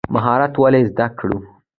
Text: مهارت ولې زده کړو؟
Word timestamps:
مهارت 0.13 0.53
ولې 0.61 0.81
زده 0.89 1.07
کړو؟ 1.17 1.37